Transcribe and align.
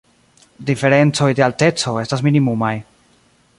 Diferencoj 0.69 1.29
de 1.39 1.45
alteco 1.49 1.95
estas 2.05 2.27
minimumaj. 2.31 2.75